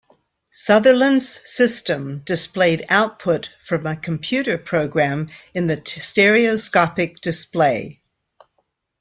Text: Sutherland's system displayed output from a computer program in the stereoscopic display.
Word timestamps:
Sutherland's 0.49 1.47
system 1.47 2.23
displayed 2.25 2.83
output 2.89 3.53
from 3.63 3.85
a 3.85 3.95
computer 3.95 4.57
program 4.57 5.29
in 5.53 5.67
the 5.67 5.79
stereoscopic 5.85 7.21
display. 7.21 8.01